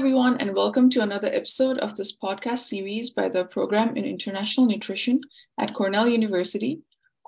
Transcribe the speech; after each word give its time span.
everyone, 0.00 0.38
and 0.38 0.56
welcome 0.56 0.88
to 0.88 1.02
another 1.02 1.28
episode 1.28 1.76
of 1.80 1.94
this 1.94 2.16
podcast 2.16 2.60
series 2.60 3.10
by 3.10 3.28
the 3.28 3.44
Program 3.44 3.98
in 3.98 4.06
International 4.06 4.66
Nutrition 4.66 5.20
at 5.58 5.74
Cornell 5.74 6.08
University, 6.08 6.80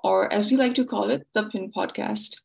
or 0.03 0.33
as 0.33 0.49
we 0.49 0.57
like 0.57 0.73
to 0.73 0.83
call 0.83 1.11
it, 1.11 1.27
the 1.35 1.43
PIN 1.43 1.71
Podcast. 1.71 2.35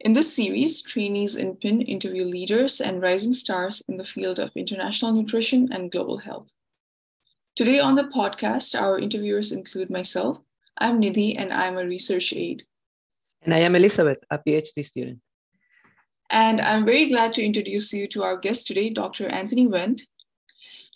In 0.00 0.12
this 0.12 0.34
series, 0.34 0.82
trainees 0.82 1.36
in 1.36 1.54
PIN 1.54 1.82
interview 1.82 2.24
leaders 2.24 2.80
and 2.80 3.00
rising 3.00 3.32
stars 3.32 3.80
in 3.88 3.96
the 3.96 4.02
field 4.02 4.40
of 4.40 4.50
international 4.56 5.12
nutrition 5.12 5.68
and 5.72 5.92
global 5.92 6.18
health. 6.18 6.48
Today 7.54 7.78
on 7.78 7.94
the 7.94 8.10
podcast, 8.12 8.74
our 8.74 8.98
interviewers 8.98 9.52
include 9.52 9.88
myself. 9.88 10.38
I'm 10.78 11.00
Nidhi, 11.00 11.36
and 11.38 11.52
I'm 11.52 11.78
a 11.78 11.86
research 11.86 12.32
aide. 12.32 12.64
And 13.42 13.54
I 13.54 13.58
am 13.58 13.76
Elizabeth, 13.76 14.18
a 14.32 14.38
PhD 14.40 14.84
student. 14.84 15.20
And 16.30 16.60
I'm 16.60 16.84
very 16.84 17.06
glad 17.06 17.34
to 17.34 17.44
introduce 17.44 17.92
you 17.92 18.06
to 18.08 18.22
our 18.22 18.36
guest 18.36 18.68
today, 18.68 18.90
Dr. 18.90 19.26
Anthony 19.28 19.66
Wenndt. 19.66 20.06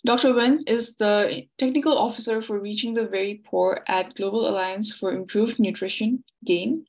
Dr. 0.05 0.29
Wenndt 0.29 0.69
is 0.69 0.95
the 0.95 1.45
technical 1.57 1.97
officer 1.97 2.41
for 2.41 2.59
Reaching 2.59 2.93
the 2.93 3.05
Very 3.05 3.41
Poor 3.43 3.83
at 3.87 4.15
Global 4.15 4.47
Alliance 4.47 4.95
for 4.95 5.11
Improved 5.11 5.59
Nutrition, 5.59 6.23
GAIN. 6.45 6.85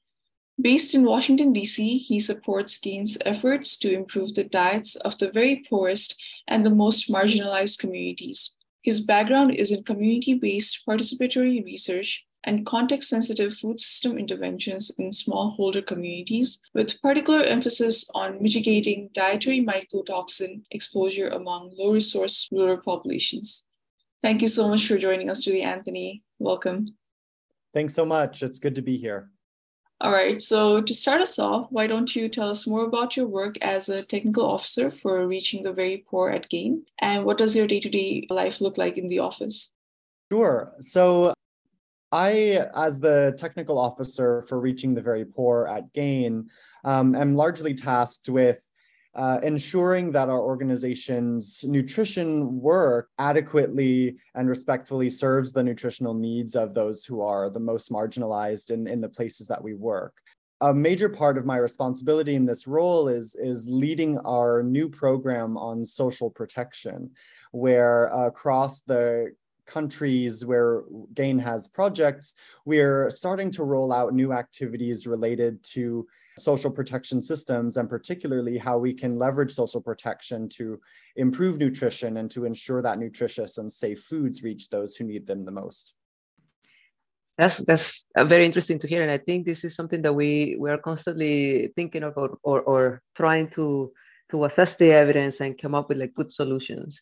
Based 0.60 0.95
in 0.95 1.04
Washington, 1.04 1.52
D.C., 1.52 1.98
he 1.98 2.20
supports 2.20 2.78
GAIN's 2.78 3.18
efforts 3.27 3.77
to 3.78 3.92
improve 3.92 4.34
the 4.34 4.45
diets 4.45 4.95
of 4.96 5.18
the 5.18 5.30
very 5.30 5.65
poorest 5.68 6.20
and 6.46 6.65
the 6.65 6.70
most 6.70 7.10
marginalized 7.10 7.78
communities. 7.78 8.56
His 8.82 9.01
background 9.01 9.54
is 9.54 9.73
in 9.73 9.82
community 9.82 10.34
based 10.34 10.87
participatory 10.87 11.65
research 11.65 12.24
and 12.46 12.64
context 12.64 13.10
sensitive 13.10 13.55
food 13.55 13.78
system 13.78 14.16
interventions 14.16 14.91
in 14.98 15.10
smallholder 15.10 15.84
communities, 15.84 16.60
with 16.73 17.00
particular 17.02 17.42
emphasis 17.42 18.09
on 18.14 18.41
mitigating 18.41 19.10
dietary 19.12 19.60
mycotoxin 19.60 20.62
exposure 20.70 21.29
among 21.29 21.74
low 21.76 21.93
resource 21.93 22.48
rural 22.51 22.79
populations. 22.79 23.66
Thank 24.23 24.43
you 24.43 24.48
so 24.48 24.68
much 24.68 24.87
for 24.87 24.96
joining 24.96 25.29
us 25.29 25.45
today, 25.45 25.62
Anthony. 25.62 26.23
Welcome. 26.38 26.96
Thanks 27.74 27.95
so 27.95 28.07
much. 28.07 28.43
It's 28.43 28.59
good 28.59 28.74
to 28.76 28.82
be 28.82 28.96
here. 28.96 29.30
All 30.01 30.13
right, 30.13 30.38
so 30.40 30.82
to 30.82 30.92
start 30.92 31.23
us 31.23 31.38
off, 31.38 31.68
why 31.70 31.87
don't 31.87 32.15
you 32.15 32.29
tell 32.29 32.51
us 32.51 32.66
more 32.66 32.85
about 32.85 33.16
your 33.16 33.26
work 33.26 33.57
as 33.63 33.88
a 33.88 34.02
technical 34.02 34.45
officer 34.45 34.90
for 34.90 35.26
reaching 35.26 35.63
the 35.63 35.73
very 35.73 36.04
poor 36.07 36.29
at 36.29 36.51
GAIN? 36.51 36.85
And 36.98 37.24
what 37.24 37.38
does 37.38 37.57
your 37.57 37.66
day 37.66 37.80
to 37.80 37.88
day 37.88 38.26
life 38.29 38.60
look 38.60 38.76
like 38.76 38.98
in 38.98 39.09
the 39.09 39.20
office? 39.20 39.73
Sure. 40.30 40.74
So, 40.80 41.32
I, 42.16 42.66
as 42.74 42.98
the 42.98 43.34
technical 43.36 43.78
officer 43.78 44.40
for 44.48 44.59
reaching 44.59 44.95
the 44.95 45.02
very 45.02 45.26
poor 45.26 45.66
at 45.66 45.92
GAIN, 45.92 46.48
um, 46.82 47.14
am 47.14 47.36
largely 47.36 47.74
tasked 47.74 48.30
with 48.30 48.62
uh, 49.14 49.38
ensuring 49.42 50.12
that 50.12 50.30
our 50.30 50.40
organization's 50.40 51.62
nutrition 51.64 52.58
work 52.58 53.10
adequately 53.18 54.16
and 54.34 54.48
respectfully 54.48 55.10
serves 55.10 55.52
the 55.52 55.62
nutritional 55.62 56.14
needs 56.14 56.56
of 56.56 56.73
those 56.73 57.04
who 57.04 57.20
are 57.20 57.50
the 57.50 57.60
most 57.60 57.92
marginalized 57.92 58.70
in, 58.70 58.86
in 58.86 59.02
the 59.02 59.08
places 59.10 59.46
that 59.48 59.62
we 59.62 59.74
work. 59.74 60.14
A 60.62 60.73
major 60.73 61.10
part 61.10 61.36
of 61.36 61.45
my 61.45 61.58
responsibility 61.58 62.34
in 62.34 62.46
this 62.46 62.66
role 62.66 63.08
is, 63.08 63.36
is 63.38 63.68
leading 63.68 64.16
our 64.20 64.62
new 64.62 64.88
program 64.88 65.58
on 65.58 65.84
social 65.84 66.30
protection, 66.30 67.10
where 67.53 68.10
uh, 68.14 68.26
across 68.26 68.80
the 68.80 69.32
countries 69.66 70.44
where 70.44 70.82
GAIN 71.14 71.38
has 71.38 71.69
projects, 71.69 72.34
we're 72.64 73.10
starting 73.10 73.50
to 73.53 73.64
roll 73.64 73.92
out 73.92 74.14
new 74.14 74.32
activities 74.32 75.06
related 75.06 75.62
to 75.64 76.06
social 76.38 76.70
protection 76.70 77.22
systems 77.22 77.76
and 77.76 77.88
particularly 77.88 78.58
how 78.58 78.78
we 78.78 78.92
can 78.92 79.19
leverage 79.19 79.53
social 79.53 79.81
protection 79.81 80.48
to 80.50 80.78
improve 81.16 81.58
nutrition 81.58 82.19
and 82.19 82.31
to 82.31 82.44
ensure 82.44 82.82
that 82.82 82.98
nutritious 82.98 83.58
and 83.58 83.72
safe 83.72 84.02
foods 84.02 84.42
reach 84.42 84.68
those 84.68 84.96
who 84.96 85.04
need 85.04 85.26
them 85.26 85.44
the 85.44 85.50
most. 85.50 85.94
That's 87.38 87.58
that's 87.58 88.08
very 88.16 88.46
interesting 88.46 88.78
to 88.78 88.88
hear, 88.88 89.02
and 89.02 89.10
I 89.10 89.18
think 89.18 89.44
this 89.44 89.62
is 89.62 89.76
something 89.76 90.00
that 90.02 90.14
we 90.14 90.56
we 90.58 90.70
are 90.70 90.78
constantly 90.78 91.70
thinking 91.76 92.02
about 92.02 92.38
or 92.42 92.62
or 92.62 93.02
trying 93.14 93.50
to 93.50 93.92
to 94.30 94.44
assess 94.46 94.76
the 94.76 94.91
evidence 94.91 95.36
and 95.41 95.60
come 95.60 95.74
up 95.74 95.88
with 95.88 95.98
like 95.98 96.14
good 96.14 96.32
solutions 96.32 96.98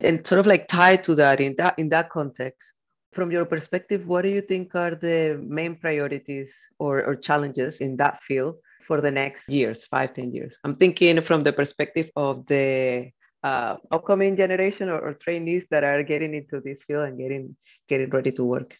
and 0.00 0.26
sort 0.26 0.38
of 0.38 0.46
like 0.46 0.68
tied 0.68 1.04
to 1.04 1.14
that 1.14 1.40
in 1.40 1.54
that 1.58 1.78
in 1.78 1.88
that 1.90 2.10
context. 2.10 2.72
From 3.12 3.30
your 3.30 3.46
perspective 3.46 4.06
what 4.06 4.22
do 4.22 4.28
you 4.28 4.42
think 4.42 4.74
are 4.74 4.94
the 4.94 5.42
main 5.42 5.76
priorities 5.76 6.52
or, 6.78 7.02
or 7.02 7.16
challenges 7.16 7.78
in 7.78 7.96
that 7.96 8.20
field 8.28 8.56
for 8.86 9.00
the 9.00 9.10
next 9.10 9.48
years 9.48 9.86
five 9.90 10.14
ten 10.14 10.32
years? 10.34 10.54
I'm 10.64 10.76
thinking 10.76 11.22
from 11.22 11.42
the 11.42 11.52
perspective 11.52 12.10
of 12.14 12.46
the 12.46 13.10
uh, 13.42 13.76
upcoming 13.90 14.36
generation 14.36 14.88
or, 14.88 14.98
or 15.00 15.14
trainees 15.14 15.64
that 15.70 15.84
are 15.84 16.02
getting 16.02 16.34
into 16.34 16.60
this 16.60 16.82
field 16.86 17.08
and 17.08 17.18
getting 17.18 17.56
getting 17.88 18.10
ready 18.10 18.32
to 18.32 18.44
work. 18.44 18.74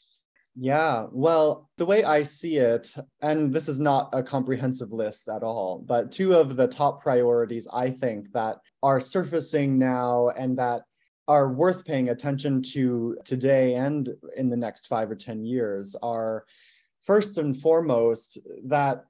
Yeah, 0.58 1.06
well, 1.12 1.68
the 1.76 1.84
way 1.84 2.02
I 2.02 2.22
see 2.22 2.56
it, 2.56 2.94
and 3.20 3.52
this 3.52 3.68
is 3.68 3.78
not 3.78 4.08
a 4.14 4.22
comprehensive 4.22 4.90
list 4.90 5.28
at 5.28 5.42
all, 5.42 5.84
but 5.86 6.10
two 6.10 6.34
of 6.34 6.56
the 6.56 6.66
top 6.66 7.02
priorities 7.02 7.68
I 7.70 7.90
think 7.90 8.32
that 8.32 8.56
are 8.82 8.98
surfacing 8.98 9.78
now 9.78 10.30
and 10.30 10.56
that 10.58 10.82
are 11.28 11.52
worth 11.52 11.84
paying 11.84 12.10
attention 12.10 12.62
to 12.62 13.16
today 13.24 13.74
and 13.74 14.10
in 14.36 14.48
the 14.48 14.56
next 14.56 14.86
five 14.86 15.10
or 15.10 15.16
10 15.16 15.44
years 15.44 15.96
are 16.02 16.44
first 17.02 17.38
and 17.38 17.60
foremost 17.60 18.38
that 18.64 19.04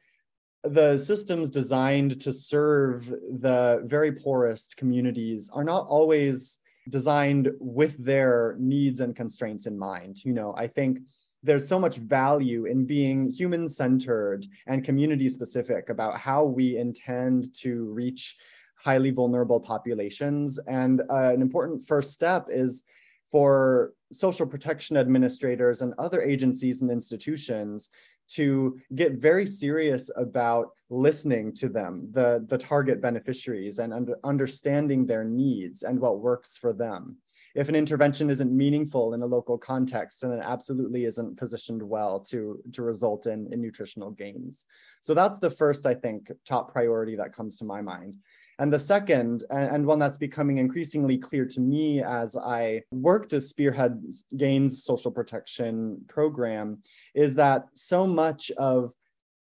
the 0.65 0.99
systems 0.99 1.49
designed 1.50 2.21
to 2.21 2.32
serve 2.32 3.06
the 3.06 3.82
very 3.84 4.12
poorest 4.12 4.77
communities 4.77 5.50
are 5.53 5.65
not 5.65 5.87
always 5.87 6.60
designed 6.88 7.50
with 7.60 7.97
their 8.04 8.56
needs 8.59 9.00
and 9.00 9.15
constraints 9.15 9.66
in 9.66 9.78
mind. 9.78 10.25
You 10.25 10.33
know, 10.33 10.54
I 10.56 10.66
think 10.66 10.98
there's 11.43 11.66
so 11.66 11.78
much 11.78 11.97
value 11.98 12.65
in 12.66 12.84
being 12.84 13.31
human 13.31 13.69
centered 13.69 14.47
and 14.66 14.84
community 14.84 15.28
specific 15.28 15.88
about 15.91 16.19
how 16.19 16.44
we 16.44 16.77
intend 16.77 17.54
to 17.60 17.84
reach 17.93 18.37
highly 18.77 19.11
vulnerable 19.11 19.61
populations. 19.61 20.59
And 20.67 21.03
uh, 21.11 21.33
an 21.33 21.43
important 21.43 21.87
first 21.87 22.13
step 22.13 22.47
is 22.51 22.85
for 23.31 23.93
social 24.13 24.47
protection 24.47 24.97
administrators 24.97 25.83
and 25.83 25.93
other 25.99 26.23
agencies 26.23 26.83
and 26.83 26.91
institutions 26.91 27.91
to 28.29 28.79
get 28.95 29.13
very 29.15 29.47
serious 29.47 30.11
about 30.17 30.71
listening 30.91 31.53
to 31.55 31.69
them, 31.69 32.09
the, 32.11 32.45
the 32.49 32.59
target 32.59 33.01
beneficiaries, 33.01 33.79
and 33.79 33.93
under, 33.93 34.17
understanding 34.25 35.07
their 35.07 35.25
needs 35.25 35.85
and 35.85 35.99
what 35.99 36.21
works 36.21 36.57
for 36.59 36.73
them. 36.73 37.17
If 37.55 37.69
an 37.69 37.75
intervention 37.75 38.29
isn't 38.29 38.55
meaningful 38.55 39.15
in 39.15 39.23
a 39.23 39.27
local 39.27 39.57
context, 39.57 40.25
and 40.25 40.33
it 40.33 40.43
absolutely 40.43 41.05
isn't 41.05 41.39
positioned 41.39 41.83
well 41.83 42.21
to, 42.21 42.61
to 42.73 42.83
result 42.83 43.27
in, 43.27 43.49
in 43.53 43.63
nutritional 43.63 44.11
gains. 44.11 44.67
So 45.01 45.15
that's 45.15 45.39
the 45.39 45.51
first, 45.51 45.87
I 45.87 45.95
think, 45.95 46.31
top 46.45 46.73
priority 46.73 47.17
that 47.17 47.33
comes 47.33 47.57
to 47.59 47.65
my 47.65 47.81
mind. 47.81 48.17
And 48.59 48.72
the 48.72 48.78
second, 48.78 49.44
and 49.50 49.84
one 49.84 49.99
that's 49.99 50.17
becoming 50.17 50.59
increasingly 50.59 51.19
clear 51.19 51.44
to 51.44 51.61
me 51.61 52.03
as 52.03 52.37
I 52.37 52.83
work 52.91 53.28
to 53.28 53.41
spearhead 53.41 54.03
GAIN's 54.37 54.83
social 54.83 55.11
protection 55.11 56.03
program, 56.09 56.78
is 57.15 57.34
that 57.34 57.66
so 57.75 58.06
much 58.06 58.50
of 58.53 58.93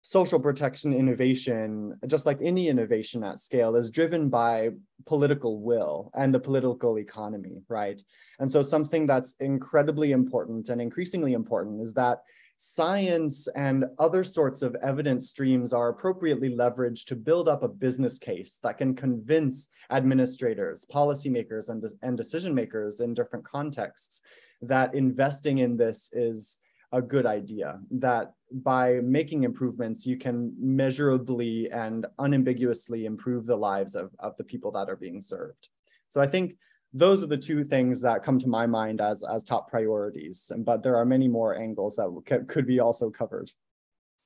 social 0.03 0.39
protection 0.39 0.93
innovation, 0.93 1.97
just 2.09 2.27
like 2.27 2.39
any 2.43 2.69
innovation 2.69 3.23
at 3.23 3.39
scale, 3.39 3.77
is 3.77 3.89
driven 3.89 4.29
by 4.29 4.71
political 5.07 5.61
will 5.63 6.11
and 6.15 6.35
the 6.35 6.41
political 6.41 6.99
economy, 6.99 7.63
right? 7.69 8.03
And 8.41 8.51
so, 8.51 8.63
something 8.63 9.07
that's 9.07 9.35
incredibly 9.39 10.11
important 10.11 10.71
and 10.71 10.81
increasingly 10.81 11.35
important 11.35 11.81
is 11.81 11.95
that 11.95 12.19
science 12.57 13.49
and 13.57 13.85
other 13.99 14.23
sorts 14.23 14.63
of 14.63 14.77
evidence 14.77 15.29
streams 15.29 15.73
are 15.73 15.89
appropriately 15.89 16.55
leveraged 16.55 17.05
to 17.07 17.17
build 17.17 17.49
up 17.49 17.63
a 17.63 17.69
business 17.69 18.19
case 18.19 18.59
that 18.63 18.79
can 18.79 18.95
convince 18.95 19.69
administrators, 19.91 20.87
policymakers, 20.93 21.69
and, 21.69 21.85
and 22.03 22.17
decision 22.17 22.55
makers 22.55 23.01
in 23.01 23.15
different 23.15 23.45
contexts 23.45 24.23
that 24.63 24.95
investing 24.95 25.59
in 25.59 25.77
this 25.77 26.11
is 26.13 26.59
a 26.93 27.03
good 27.03 27.27
idea, 27.27 27.81
that 27.91 28.35
by 28.53 29.01
making 29.03 29.43
improvements, 29.43 30.07
you 30.07 30.17
can 30.17 30.55
measurably 30.59 31.69
and 31.73 32.07
unambiguously 32.21 33.05
improve 33.05 33.47
the 33.47 33.57
lives 33.57 33.97
of, 33.97 34.15
of 34.21 34.37
the 34.37 34.45
people 34.45 34.71
that 34.71 34.89
are 34.89 34.97
being 34.97 35.21
served. 35.21 35.69
So 36.09 36.21
I 36.21 36.29
think 36.29 36.57
those 36.95 37.25
are 37.25 37.27
the 37.27 37.37
two 37.37 37.65
things 37.65 38.01
that 38.01 38.23
come 38.23 38.39
to 38.39 38.49
my 38.49 38.67
mind 38.67 39.01
as 39.01 39.25
as 39.25 39.43
top 39.43 39.69
priorities 39.69 40.51
but 40.59 40.83
there 40.83 40.97
are 40.97 41.05
many 41.05 41.29
more 41.29 41.59
angles 41.59 41.97
that 41.97 42.09
could 42.49 42.67
be 42.67 42.81
also 42.81 43.11
covered. 43.11 43.51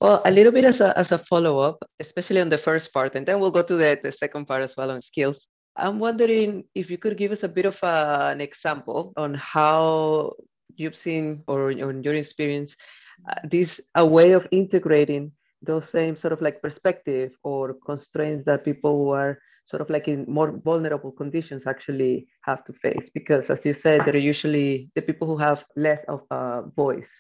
Well 0.01 0.23
a 0.25 0.31
little 0.31 0.53
bit 0.53 0.65
as 0.65 0.81
a, 0.81 0.97
as 0.97 1.11
a 1.11 1.19
follow-up 1.19 1.79
especially 1.99 2.41
on 2.41 2.51
the 2.51 2.59
first 2.59 2.93
part 2.93 3.15
and 3.17 3.27
then 3.27 3.41
we'll 3.41 3.51
go 3.51 3.63
to 3.63 3.77
the, 3.77 3.99
the 4.03 4.13
second 4.13 4.47
part 4.47 4.63
as 4.63 4.77
well 4.77 4.91
on 4.91 5.03
skills. 5.03 5.39
I'm 5.77 5.99
wondering 5.99 6.65
if 6.75 6.91
you 6.91 6.99
could 6.99 7.17
give 7.17 7.33
us 7.33 7.43
a 7.43 7.49
bit 7.49 7.65
of 7.65 7.77
a, 7.83 8.31
an 8.33 8.41
example 8.41 9.13
on 9.17 9.35
how 9.35 10.35
you've 10.77 10.97
seen 10.97 11.43
or 11.47 11.71
on 11.71 12.03
your 12.03 12.15
experience 12.15 12.77
uh, 13.29 13.41
this 13.45 13.81
a 13.95 14.05
way 14.05 14.33
of 14.33 14.47
integrating 14.51 15.33
those 15.63 15.89
same 15.89 16.15
sort 16.15 16.33
of 16.33 16.41
like 16.41 16.63
perspective 16.63 17.33
or 17.43 17.75
constraints 17.85 18.45
that 18.45 18.65
people 18.65 18.93
who 18.97 19.11
are 19.11 19.39
sort 19.69 19.83
of 19.83 19.91
like 19.91 20.09
in 20.09 20.25
more 20.27 20.51
vulnerable 20.65 21.13
conditions 21.13 21.63
actually 21.67 22.27
have 22.43 22.65
to 22.65 22.73
face 22.73 23.11
because 23.13 23.45
as 23.51 23.65
you 23.65 23.75
said 23.75 24.01
they're 24.05 24.17
usually 24.17 24.91
the 24.95 25.03
people 25.03 25.27
who 25.29 25.37
have 25.37 25.63
less 25.77 26.03
of 26.09 26.23
a 26.31 26.63
voice 26.75 27.11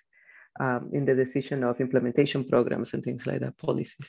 um, 0.60 0.90
in 0.92 1.04
the 1.04 1.14
decision 1.14 1.62
of 1.62 1.80
implementation 1.80 2.48
programs 2.48 2.94
and 2.94 3.04
things 3.04 3.26
like 3.26 3.40
that 3.40 3.56
policies. 3.58 4.08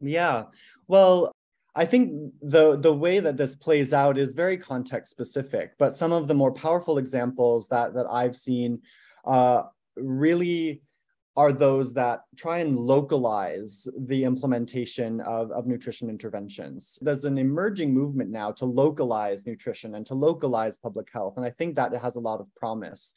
Yeah. 0.00 0.44
Well 0.88 1.32
I 1.74 1.86
think 1.86 2.32
the 2.42 2.76
the 2.76 2.92
way 2.92 3.20
that 3.20 3.36
this 3.36 3.54
plays 3.54 3.94
out 3.94 4.18
is 4.18 4.34
very 4.34 4.56
context 4.56 5.10
specific, 5.10 5.72
but 5.78 5.92
some 5.92 6.12
of 6.12 6.26
the 6.28 6.34
more 6.34 6.52
powerful 6.52 6.98
examples 6.98 7.68
that 7.68 7.94
that 7.94 8.06
I've 8.10 8.36
seen 8.36 8.82
uh, 9.24 9.64
really 9.96 10.82
are 11.40 11.52
those 11.54 11.94
that 11.94 12.18
try 12.36 12.58
and 12.58 12.76
localize 12.76 13.88
the 14.12 14.24
implementation 14.24 15.22
of, 15.22 15.50
of 15.52 15.66
nutrition 15.66 16.10
interventions. 16.10 16.98
There's 17.00 17.24
an 17.24 17.38
emerging 17.38 17.94
movement 17.94 18.28
now 18.28 18.50
to 18.60 18.66
localize 18.66 19.46
nutrition 19.46 19.94
and 19.94 20.04
to 20.08 20.14
localize 20.14 20.76
public 20.76 21.08
health. 21.10 21.34
And 21.38 21.46
I 21.46 21.52
think 21.58 21.76
that 21.76 21.94
it 21.94 22.00
has 22.06 22.16
a 22.16 22.20
lot 22.28 22.40
of 22.40 22.54
promise. 22.56 23.14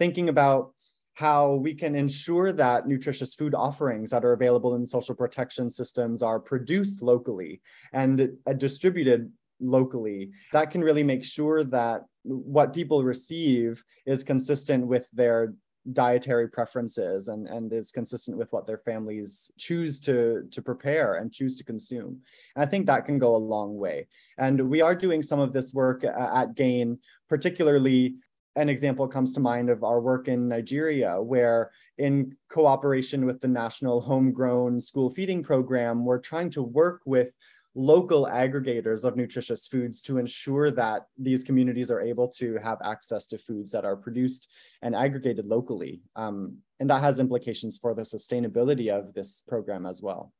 Thinking 0.00 0.28
about 0.30 0.72
how 1.14 1.42
we 1.66 1.72
can 1.72 1.94
ensure 1.94 2.50
that 2.50 2.88
nutritious 2.88 3.36
food 3.36 3.54
offerings 3.54 4.10
that 4.10 4.24
are 4.24 4.32
available 4.32 4.74
in 4.74 4.84
social 4.84 5.14
protection 5.14 5.70
systems 5.70 6.24
are 6.24 6.40
produced 6.40 7.04
locally 7.04 7.60
and 7.92 8.32
uh, 8.48 8.52
distributed 8.52 9.30
locally. 9.60 10.30
That 10.52 10.72
can 10.72 10.82
really 10.82 11.04
make 11.04 11.22
sure 11.22 11.62
that 11.62 12.02
what 12.24 12.74
people 12.74 13.04
receive 13.04 13.84
is 14.06 14.24
consistent 14.24 14.88
with 14.88 15.06
their 15.12 15.54
dietary 15.92 16.48
preferences 16.48 17.28
and, 17.28 17.48
and 17.48 17.72
is 17.72 17.90
consistent 17.90 18.36
with 18.36 18.52
what 18.52 18.66
their 18.66 18.78
families 18.78 19.50
choose 19.56 19.98
to, 20.00 20.46
to 20.50 20.62
prepare 20.62 21.14
and 21.14 21.32
choose 21.32 21.56
to 21.58 21.64
consume. 21.64 22.20
And 22.54 22.62
I 22.62 22.66
think 22.66 22.86
that 22.86 23.06
can 23.06 23.18
go 23.18 23.34
a 23.34 23.38
long 23.38 23.76
way. 23.76 24.06
And 24.38 24.68
we 24.68 24.80
are 24.82 24.94
doing 24.94 25.22
some 25.22 25.40
of 25.40 25.52
this 25.52 25.72
work 25.72 26.04
uh, 26.04 26.30
at 26.34 26.54
GAIN, 26.54 26.98
particularly 27.28 28.16
an 28.56 28.68
example 28.68 29.06
comes 29.06 29.32
to 29.32 29.40
mind 29.40 29.70
of 29.70 29.84
our 29.84 30.00
work 30.00 30.28
in 30.28 30.48
Nigeria, 30.48 31.20
where 31.20 31.70
in 31.98 32.36
cooperation 32.48 33.24
with 33.24 33.40
the 33.40 33.48
National 33.48 34.00
Homegrown 34.00 34.80
School 34.80 35.08
Feeding 35.08 35.42
Program, 35.42 36.04
we're 36.04 36.18
trying 36.18 36.50
to 36.50 36.62
work 36.62 37.00
with 37.04 37.36
local 37.74 38.26
aggregators 38.26 39.04
of 39.04 39.16
nutritious 39.16 39.66
foods 39.66 40.02
to 40.02 40.18
ensure 40.18 40.70
that 40.72 41.06
these 41.16 41.44
communities 41.44 41.90
are 41.90 42.00
able 42.00 42.26
to 42.26 42.56
have 42.62 42.78
access 42.84 43.26
to 43.28 43.38
foods 43.38 43.70
that 43.72 43.84
are 43.84 43.96
produced 43.96 44.48
and 44.82 44.94
aggregated 44.94 45.46
locally. 45.46 46.00
Um, 46.16 46.58
and 46.80 46.90
that 46.90 47.00
has 47.00 47.20
implications 47.20 47.78
for 47.78 47.94
the 47.94 48.02
sustainability 48.02 48.90
of 48.90 49.14
this 49.14 49.44
program 49.46 49.86
as 49.86 50.02
well. 50.02 50.32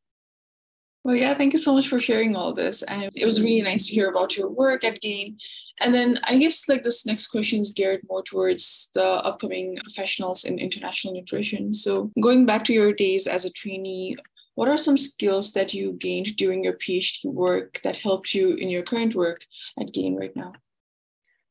Well, 1.03 1.17
yeah, 1.17 1.33
thank 1.33 1.55
you 1.55 1.59
so 1.59 1.75
much 1.75 1.89
for 1.89 1.99
sharing 1.99 2.37
all 2.37 2.53
this. 2.53 2.83
And 2.83 3.11
it 3.15 3.25
was 3.25 3.43
really 3.43 3.63
nice 3.63 3.87
to 3.87 3.95
hear 3.95 4.11
about 4.11 4.37
your 4.37 4.51
work 4.51 4.85
at 4.85 5.01
GAIN. 5.01 5.39
And 5.81 5.95
then 5.95 6.21
I 6.25 6.37
guess 6.37 6.69
like 6.69 6.83
this 6.83 7.07
next 7.07 7.29
question 7.29 7.61
is 7.61 7.73
geared 7.73 8.03
more 8.11 8.23
towards 8.23 8.91
the 8.95 9.03
upcoming 9.03 9.79
professionals 9.83 10.45
in 10.45 10.59
international 10.59 11.15
nutrition. 11.15 11.73
So 11.73 12.11
going 12.21 12.45
back 12.45 12.65
to 12.65 12.75
your 12.75 12.93
days 12.93 13.27
as 13.27 13.47
a 13.47 13.53
trainee, 13.53 14.17
what 14.61 14.69
are 14.69 14.77
some 14.77 14.99
skills 14.99 15.55
that 15.55 15.73
you 15.73 15.93
gained 15.93 16.37
during 16.37 16.63
your 16.63 16.75
PhD 16.75 17.25
work 17.25 17.81
that 17.83 17.97
helped 17.97 18.35
you 18.35 18.57
in 18.57 18.69
your 18.69 18.83
current 18.83 19.15
work 19.15 19.41
at 19.81 19.91
GAIN 19.95 20.17
right 20.17 20.37
now? 20.37 20.53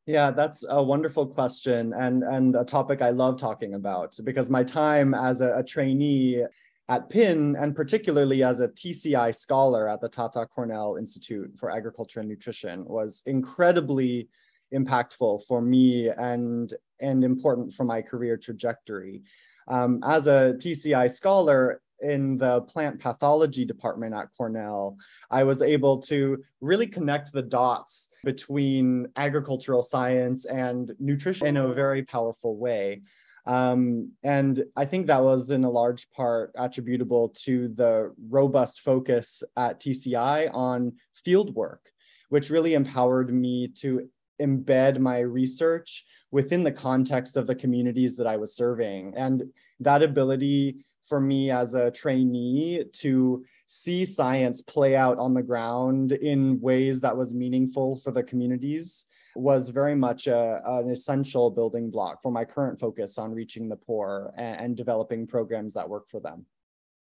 Yeah, 0.06 0.30
that's 0.30 0.64
a 0.70 0.84
wonderful 0.84 1.26
question 1.26 1.92
and, 2.00 2.22
and 2.22 2.56
a 2.56 2.64
topic 2.64 3.02
I 3.02 3.10
love 3.10 3.40
talking 3.40 3.74
about 3.74 4.16
because 4.24 4.52
my 4.52 4.64
time 4.64 5.16
as 5.16 5.42
a, 5.42 5.58
a 5.58 5.64
trainee 5.64 6.44
at 6.88 7.10
PIN, 7.10 7.56
and 7.56 7.76
particularly 7.76 8.44
as 8.44 8.62
a 8.62 8.68
TCI 8.68 9.34
scholar 9.36 9.90
at 9.90 10.02
the 10.02 10.10
Tata 10.10 10.46
Cornell 10.46 10.98
Institute 10.98 11.58
for 11.58 11.72
Agriculture 11.72 12.20
and 12.20 12.30
Nutrition, 12.30 12.86
was 12.86 13.24
incredibly 13.26 14.30
impactful 14.72 15.48
for 15.48 15.64
me 15.64 16.10
and, 16.10 16.76
and 17.00 17.24
important 17.24 17.74
for 17.74 17.86
my 17.86 18.04
career 18.04 18.38
trajectory. 18.38 19.24
Um, 19.68 20.00
as 20.04 20.28
a 20.28 20.54
TCI 20.60 21.10
scholar 21.10 21.82
in 22.02 22.38
the 22.38 22.62
plant 22.62 23.00
pathology 23.00 23.66
department 23.66 24.14
at 24.16 24.30
Cornell, 24.38 24.98
I 25.30 25.44
was 25.44 25.62
able 25.62 26.00
to 26.04 26.44
really 26.62 26.88
connect 26.88 27.32
the 27.32 27.42
dots 27.42 28.10
between 28.24 29.08
agricultural 29.16 29.82
science 29.82 30.46
and 30.46 30.92
nutrition 31.00 31.48
in 31.48 31.58
a 31.58 31.74
very 31.74 32.04
powerful 32.04 32.58
way. 32.58 33.02
Um, 33.46 34.12
and 34.24 34.64
I 34.76 34.86
think 34.86 35.08
that 35.08 35.24
was 35.24 35.52
in 35.52 35.64
a 35.64 35.70
large 35.70 36.10
part 36.12 36.52
attributable 36.56 37.30
to 37.46 37.70
the 37.70 38.14
robust 38.30 38.82
focus 38.82 39.44
at 39.58 39.80
TCI 39.80 40.54
on 40.54 40.94
field 41.16 41.56
work, 41.56 41.92
which 42.30 42.50
really 42.50 42.74
empowered 42.74 43.34
me 43.34 43.68
to 43.78 44.08
embed 44.42 45.00
my 45.00 45.20
research 45.20 46.06
within 46.32 46.64
the 46.64 46.72
context 46.72 47.38
of 47.38 47.48
the 47.48 47.56
communities 47.56 48.16
that 48.18 48.28
I 48.28 48.38
was 48.38 48.56
serving. 48.56 49.14
And 49.16 49.44
that 49.80 50.04
ability 50.04 50.86
for 51.10 51.20
me 51.20 51.50
as 51.50 51.74
a 51.74 51.92
trainee 51.92 52.86
to 52.94 53.44
see 53.68 54.06
science 54.06 54.62
play 54.62 54.96
out 54.96 55.18
on 55.18 55.34
the 55.34 55.42
ground 55.42 56.12
in 56.12 56.62
ways 56.62 57.02
that 57.02 57.18
was 57.18 57.34
meaningful 57.34 57.98
for 57.98 58.12
the 58.12 58.24
communities 58.24 59.06
was 59.36 59.70
very 59.70 59.96
much 59.96 60.28
a, 60.28 60.62
an 60.66 60.90
essential 60.90 61.50
building 61.50 61.90
block 61.90 62.22
for 62.22 62.32
my 62.32 62.46
current 62.46 62.80
focus 62.80 63.18
on 63.18 63.32
reaching 63.32 63.70
the 63.70 63.76
poor 63.76 64.34
and, 64.38 64.60
and 64.62 64.78
developing 64.78 65.28
programs 65.28 65.74
that 65.74 65.88
work 65.88 66.10
for 66.10 66.20
them. 66.20 66.46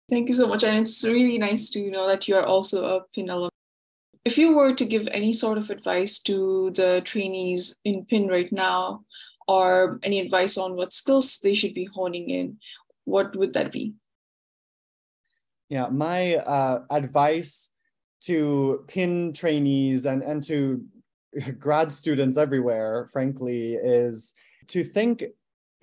Thank 0.09 0.27
you 0.27 0.35
so 0.35 0.47
much. 0.47 0.63
And 0.63 0.77
it's 0.77 1.03
really 1.05 1.37
nice 1.37 1.69
to 1.71 1.89
know 1.89 2.07
that 2.07 2.27
you 2.27 2.35
are 2.35 2.45
also 2.45 2.97
a 2.97 3.01
PIN 3.13 3.29
alum. 3.29 3.49
If 4.25 4.37
you 4.37 4.55
were 4.55 4.73
to 4.73 4.85
give 4.85 5.07
any 5.11 5.33
sort 5.33 5.57
of 5.57 5.69
advice 5.69 6.19
to 6.23 6.71
the 6.75 7.01
trainees 7.05 7.79
in 7.85 8.05
PIN 8.05 8.27
right 8.27 8.51
now, 8.51 9.05
or 9.47 9.99
any 10.03 10.19
advice 10.19 10.57
on 10.57 10.75
what 10.75 10.93
skills 10.93 11.39
they 11.39 11.53
should 11.53 11.73
be 11.73 11.85
honing 11.85 12.29
in, 12.29 12.57
what 13.05 13.35
would 13.35 13.53
that 13.53 13.71
be? 13.71 13.93
Yeah, 15.69 15.87
my 15.87 16.35
uh, 16.35 16.83
advice 16.89 17.69
to 18.21 18.83
PIN 18.87 19.33
trainees 19.33 20.05
and, 20.05 20.21
and 20.21 20.43
to 20.43 20.83
grad 21.59 21.91
students 21.91 22.37
everywhere, 22.37 23.09
frankly, 23.13 23.75
is 23.75 24.33
to 24.67 24.83
think 24.83 25.23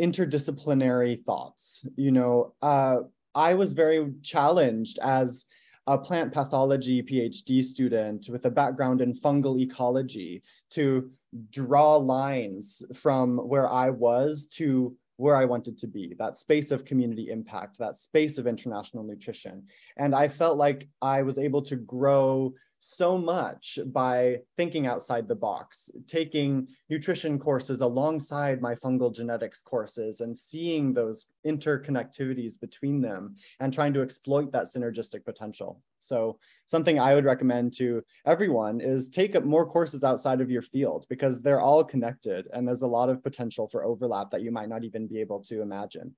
interdisciplinary 0.01 1.25
thoughts. 1.25 1.87
You 1.97 2.13
know, 2.13 2.55
uh, 2.63 2.99
I 3.35 3.55
was 3.55 3.73
very 3.73 4.13
challenged 4.23 4.99
as 4.99 5.47
a 5.87 5.97
plant 5.97 6.33
pathology 6.33 7.03
PhD 7.03 7.65
student 7.65 8.29
with 8.29 8.45
a 8.45 8.51
background 8.51 9.01
in 9.01 9.15
fungal 9.15 9.61
ecology 9.61 10.43
to 10.71 11.11
draw 11.51 11.97
lines 11.97 12.85
from 12.95 13.39
where 13.39 13.69
I 13.69 13.91
was 13.91 14.47
to 14.53 14.95
where 15.19 15.35
I 15.37 15.45
wanted 15.45 15.77
to 15.79 15.89
be, 15.89 16.15
that 16.19 16.37
space 16.37 16.71
of 16.71 16.85
community 16.85 17.29
impact, 17.31 17.77
that 17.79 17.97
space 17.97 18.39
of 18.39 18.47
international 18.47 19.03
nutrition. 19.03 19.65
And 19.97 20.15
I 20.15 20.29
felt 20.29 20.57
like 20.57 20.89
I 21.03 21.23
was 21.23 21.39
able 21.39 21.61
to 21.63 21.77
grow 21.77 22.55
so 22.81 23.19
much 23.19 23.79
by 23.87 24.39
thinking 24.57 24.87
outside 24.87 25.27
the 25.27 25.35
box, 25.35 25.91
taking 26.07 26.69
nutrition 26.89 27.39
courses 27.39 27.81
alongside 27.81 28.63
my 28.63 28.75
fungal 28.75 29.15
genetics 29.15 29.61
courses 29.63 30.21
and 30.21 30.37
seeing 30.37 30.93
those 30.93 31.27
interconnectivities 31.47 32.61
between 32.61 33.01
them 33.01 33.35
and 33.61 33.73
trying 33.73 33.93
to 33.95 34.03
exploit 34.03 34.53
that 34.53 34.65
synergistic 34.65 35.25
potential. 35.25 35.83
So 35.99 36.39
something 36.67 37.01
I 37.01 37.15
would 37.15 37.25
recommend 37.25 37.73
to 37.75 38.03
everyone 38.25 38.81
is 38.81 39.11
take 39.11 39.35
up 39.35 39.45
more 39.45 39.67
courses 39.67 40.05
outside 40.05 40.41
of 40.41 40.51
your 40.51 40.63
field 40.63 41.07
because 41.09 41.41
they're 41.41 41.61
all 41.61 41.83
connected 41.83 42.47
and 42.53 42.67
there's 42.67 42.83
a 42.83 42.87
lot 42.87 43.09
of 43.09 43.23
potential 43.23 43.69
for 43.69 43.85
overlap 43.85 44.31
that 44.31 44.43
you 44.43 44.53
might 44.53 44.69
not 44.69 44.85
even 44.85 45.07
be 45.07 45.21
able 45.21 45.43
to 45.45 45.63
imagine. 45.63 46.15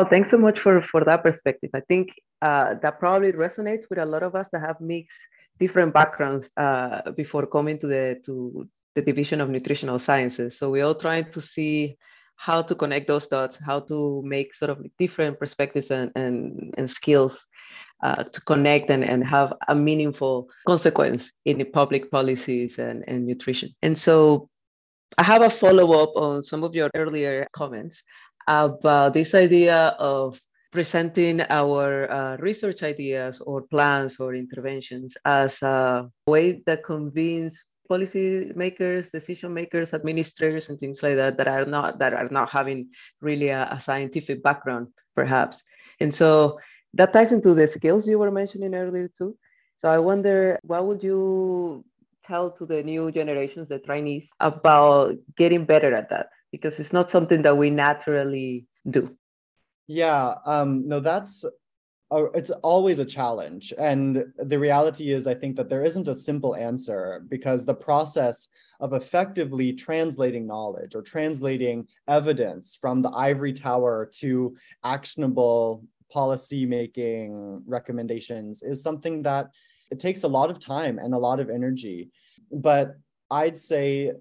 Well, 0.00 0.08
thanks 0.08 0.30
so 0.30 0.38
much 0.38 0.58
for, 0.60 0.80
for 0.90 1.04
that 1.04 1.22
perspective. 1.22 1.68
I 1.74 1.80
think 1.80 2.08
uh, 2.40 2.76
that 2.80 2.98
probably 2.98 3.32
resonates 3.32 3.82
with 3.90 3.98
a 3.98 4.06
lot 4.06 4.22
of 4.22 4.34
us 4.34 4.46
that 4.50 4.62
have 4.62 4.80
mixed 4.80 5.18
different 5.58 5.92
backgrounds 5.92 6.48
uh, 6.56 7.10
before 7.10 7.44
coming 7.44 7.78
to 7.80 7.86
the 7.86 8.18
to 8.24 8.66
the 8.94 9.02
division 9.02 9.42
of 9.42 9.50
nutritional 9.50 9.98
sciences. 9.98 10.58
So 10.58 10.70
we're 10.70 10.86
all 10.86 10.94
trying 10.94 11.30
to 11.32 11.42
see 11.42 11.98
how 12.36 12.62
to 12.62 12.74
connect 12.74 13.08
those 13.08 13.26
dots, 13.26 13.58
how 13.62 13.80
to 13.92 14.22
make 14.24 14.54
sort 14.54 14.70
of 14.70 14.78
different 14.98 15.38
perspectives 15.38 15.90
and, 15.90 16.10
and, 16.16 16.74
and 16.78 16.90
skills 16.90 17.38
uh, 18.02 18.24
to 18.24 18.40
connect 18.46 18.88
and, 18.88 19.04
and 19.04 19.22
have 19.22 19.52
a 19.68 19.74
meaningful 19.74 20.48
consequence 20.66 21.30
in 21.44 21.58
the 21.58 21.64
public 21.64 22.10
policies 22.10 22.78
and, 22.78 23.04
and 23.06 23.26
nutrition. 23.26 23.68
And 23.82 23.98
so 23.98 24.48
I 25.18 25.24
have 25.24 25.42
a 25.42 25.50
follow 25.50 25.92
up 26.02 26.16
on 26.16 26.42
some 26.42 26.64
of 26.64 26.74
your 26.74 26.88
earlier 26.94 27.46
comments 27.52 28.00
about 28.50 29.14
this 29.14 29.34
idea 29.34 29.94
of 29.98 30.40
presenting 30.72 31.40
our 31.50 32.10
uh, 32.10 32.36
research 32.38 32.82
ideas 32.82 33.40
or 33.46 33.62
plans 33.62 34.16
or 34.18 34.34
interventions 34.34 35.14
as 35.24 35.60
a 35.62 36.08
way 36.26 36.62
that 36.66 36.84
convince 36.84 37.62
policy 37.88 38.52
makers, 38.54 39.10
decision 39.12 39.52
makers, 39.54 39.94
administrators, 39.94 40.68
and 40.68 40.78
things 40.78 41.02
like 41.02 41.16
that 41.16 41.36
that 41.36 41.48
are 41.48 41.66
not 41.66 41.98
that 41.98 42.14
are 42.14 42.28
not 42.30 42.50
having 42.50 42.88
really 43.20 43.48
a, 43.48 43.62
a 43.70 43.80
scientific 43.82 44.42
background, 44.42 44.88
perhaps. 45.16 45.58
And 46.00 46.14
so 46.14 46.58
that 46.94 47.12
ties 47.12 47.32
into 47.32 47.54
the 47.54 47.68
skills 47.68 48.06
you 48.06 48.18
were 48.18 48.30
mentioning 48.30 48.74
earlier 48.74 49.10
too. 49.18 49.36
So 49.82 49.88
I 49.88 49.98
wonder, 49.98 50.58
what 50.62 50.86
would 50.86 51.02
you 51.02 51.84
tell 52.30 52.46
to 52.58 52.64
the 52.72 52.80
new 52.82 53.10
generations, 53.20 53.68
the 53.68 53.80
trainees, 53.88 54.26
about 54.38 55.16
getting 55.36 55.64
better 55.72 55.92
at 56.00 56.08
that? 56.10 56.26
Because 56.52 56.74
it's 56.80 56.92
not 56.92 57.10
something 57.10 57.42
that 57.42 57.56
we 57.56 57.68
naturally 57.70 58.66
do. 58.88 59.02
Yeah, 59.86 60.34
um, 60.46 60.86
no, 60.86 61.00
that's 61.00 61.44
it's 62.34 62.50
always 62.50 62.98
a 62.98 63.04
challenge. 63.04 63.72
And 63.78 64.24
the 64.52 64.58
reality 64.58 65.12
is, 65.12 65.26
I 65.26 65.34
think 65.34 65.56
that 65.56 65.68
there 65.68 65.84
isn't 65.84 66.08
a 66.08 66.14
simple 66.14 66.56
answer 66.56 67.24
because 67.28 67.64
the 67.64 67.74
process 67.74 68.48
of 68.80 68.92
effectively 68.94 69.72
translating 69.72 70.46
knowledge 70.46 70.94
or 70.96 71.02
translating 71.02 71.86
evidence 72.08 72.76
from 72.80 73.02
the 73.02 73.10
ivory 73.10 73.52
tower 73.52 74.10
to 74.20 74.56
actionable 74.82 75.84
policy 76.10 76.66
making 76.66 77.62
recommendations 77.66 78.62
is 78.62 78.82
something 78.82 79.22
that 79.22 79.50
it 79.90 80.00
takes 80.00 80.22
a 80.22 80.28
lot 80.28 80.50
of 80.50 80.58
time 80.58 80.98
and 80.98 81.14
a 81.14 81.18
lot 81.18 81.40
of 81.40 81.50
energy. 81.50 82.10
But 82.50 82.96
I'd 83.30 83.58
say 83.58 84.12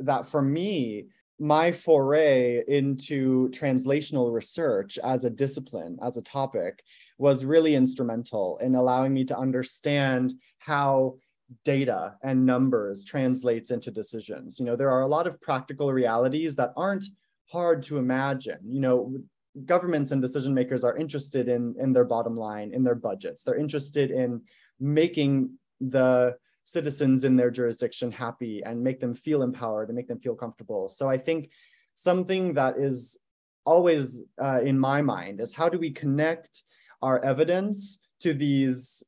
that 0.00 0.26
for 0.26 0.42
me, 0.42 1.06
my 1.38 1.72
foray 1.72 2.62
into 2.68 3.48
translational 3.48 4.32
research 4.32 4.98
as 5.02 5.24
a 5.24 5.30
discipline, 5.30 5.98
as 6.02 6.18
a 6.18 6.22
topic, 6.22 6.82
was 7.16 7.44
really 7.44 7.74
instrumental 7.74 8.58
in 8.58 8.74
allowing 8.74 9.14
me 9.14 9.24
to 9.24 9.36
understand 9.36 10.34
how 10.58 11.16
data 11.64 12.14
and 12.22 12.46
numbers 12.46 13.04
translates 13.04 13.70
into 13.70 13.90
decisions. 13.90 14.60
You 14.60 14.66
know, 14.66 14.76
there 14.76 14.90
are 14.90 15.00
a 15.00 15.08
lot 15.08 15.26
of 15.26 15.40
practical 15.40 15.92
realities 15.92 16.54
that 16.56 16.72
aren't 16.76 17.04
hard 17.50 17.82
to 17.84 17.96
imagine. 17.96 18.58
You 18.64 18.80
know, 18.80 19.18
governments 19.64 20.12
and 20.12 20.22
decision 20.22 20.54
makers 20.54 20.84
are 20.84 20.96
interested 20.96 21.48
in 21.48 21.74
in 21.80 21.92
their 21.92 22.04
bottom 22.04 22.36
line, 22.36 22.72
in 22.72 22.84
their 22.84 22.94
budgets. 22.94 23.42
They're 23.42 23.58
interested 23.58 24.10
in 24.10 24.42
making 24.80 25.50
the 25.80 26.36
citizens 26.64 27.24
in 27.24 27.36
their 27.36 27.50
jurisdiction 27.50 28.12
happy 28.12 28.62
and 28.64 28.82
make 28.82 29.00
them 29.00 29.14
feel 29.14 29.42
empowered 29.42 29.88
and 29.88 29.96
make 29.96 30.08
them 30.08 30.20
feel 30.20 30.34
comfortable. 30.34 30.88
So 30.88 31.08
I 31.08 31.18
think 31.18 31.50
something 31.94 32.54
that 32.54 32.78
is 32.78 33.18
always 33.64 34.22
uh, 34.40 34.60
in 34.62 34.78
my 34.78 35.02
mind 35.02 35.40
is 35.40 35.52
how 35.52 35.68
do 35.68 35.78
we 35.78 35.90
connect 35.90 36.62
our 37.02 37.22
evidence 37.24 38.00
to 38.20 38.34
these 38.34 39.02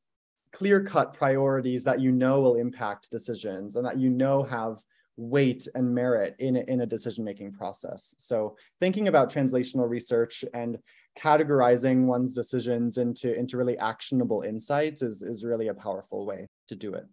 clear 0.51 0.83
cut 0.83 1.13
priorities 1.13 1.83
that 1.83 1.99
you 1.99 2.11
know 2.11 2.41
will 2.41 2.55
impact 2.55 3.09
decisions 3.09 3.75
and 3.75 3.85
that 3.85 3.99
you 3.99 4.09
know 4.09 4.43
have 4.43 4.77
weight 5.17 5.67
and 5.75 5.93
merit 5.93 6.35
in 6.39 6.55
a, 6.57 6.61
in 6.61 6.81
a 6.81 6.85
decision 6.85 7.23
making 7.23 7.51
process. 7.51 8.15
So 8.17 8.55
thinking 8.79 9.07
about 9.07 9.31
translational 9.31 9.87
research 9.89 10.43
and 10.53 10.77
categorizing 11.17 12.05
one's 12.05 12.33
decisions 12.33 12.97
into, 12.97 13.37
into 13.37 13.57
really 13.57 13.77
actionable 13.77 14.41
insights 14.41 15.01
is, 15.01 15.23
is 15.23 15.43
really 15.43 15.67
a 15.67 15.73
powerful 15.73 16.25
way 16.25 16.47
to 16.67 16.75
do 16.75 16.93
it. 16.93 17.05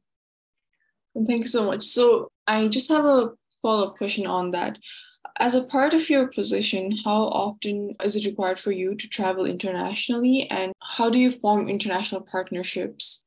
Thank 1.14 1.42
you 1.42 1.49
so 1.49 1.64
much. 1.64 1.85
So 1.85 2.28
I 2.47 2.69
just 2.69 2.88
have 2.90 3.04
a 3.04 3.30
follow-up 3.62 3.97
question 3.97 4.26
on 4.26 4.52
that. 4.52 4.78
As 5.38 5.54
a 5.54 5.64
part 5.64 5.95
of 5.95 6.09
your 6.11 6.28
position, 6.28 6.92
how 7.04 7.25
often 7.25 7.95
is 8.04 8.14
it 8.14 8.26
required 8.26 8.59
for 8.59 8.73
you 8.73 8.95
to 8.95 9.09
travel 9.09 9.47
internationally 9.47 10.49
and 10.50 10.73
how 10.83 11.09
do 11.09 11.19
you 11.19 11.30
form 11.30 11.69
international 11.69 12.21
partnerships? 12.21 13.25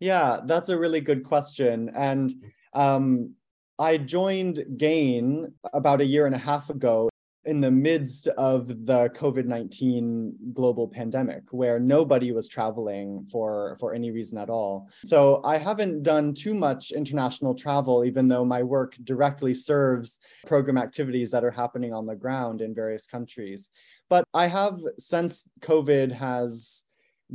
Yeah, 0.00 0.40
that's 0.46 0.70
a 0.70 0.78
really 0.78 1.00
good 1.00 1.24
question. 1.24 1.90
And 1.94 2.32
um, 2.72 3.34
I 3.78 3.98
joined 3.98 4.64
GAIN 4.76 5.52
about 5.74 6.00
a 6.00 6.06
year 6.06 6.24
and 6.26 6.34
a 6.34 6.38
half 6.38 6.70
ago 6.70 7.09
in 7.44 7.60
the 7.60 7.70
midst 7.70 8.28
of 8.28 8.68
the 8.68 9.08
COVID-19 9.10 10.52
global 10.52 10.86
pandemic 10.86 11.42
where 11.50 11.80
nobody 11.80 12.32
was 12.32 12.48
traveling 12.48 13.26
for 13.32 13.76
for 13.80 13.94
any 13.94 14.10
reason 14.10 14.38
at 14.38 14.50
all. 14.50 14.88
So 15.04 15.40
I 15.44 15.56
haven't 15.56 16.02
done 16.02 16.34
too 16.34 16.54
much 16.54 16.92
international 16.92 17.54
travel 17.54 18.04
even 18.04 18.28
though 18.28 18.44
my 18.44 18.62
work 18.62 18.96
directly 19.04 19.54
serves 19.54 20.18
program 20.46 20.76
activities 20.76 21.30
that 21.30 21.44
are 21.44 21.50
happening 21.50 21.94
on 21.94 22.06
the 22.06 22.16
ground 22.16 22.60
in 22.60 22.74
various 22.74 23.06
countries. 23.06 23.70
But 24.10 24.24
I 24.34 24.46
have 24.48 24.78
since 24.98 25.48
COVID 25.60 26.12
has 26.12 26.84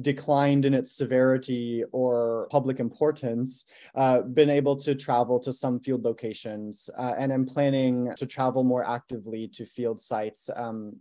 declined 0.01 0.65
in 0.65 0.73
its 0.73 0.91
severity 0.91 1.83
or 1.91 2.47
public 2.51 2.79
importance, 2.79 3.65
uh, 3.95 4.21
been 4.21 4.49
able 4.49 4.75
to 4.75 4.95
travel 4.95 5.39
to 5.39 5.53
some 5.53 5.79
field 5.79 6.03
locations 6.03 6.89
uh, 6.97 7.13
and 7.17 7.31
am 7.31 7.45
planning 7.45 8.11
to 8.15 8.25
travel 8.25 8.63
more 8.63 8.83
actively 8.83 9.47
to 9.47 9.65
field 9.65 9.99
sites. 9.99 10.49
Um, 10.55 10.97